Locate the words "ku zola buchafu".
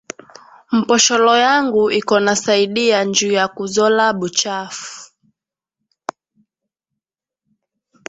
3.55-4.91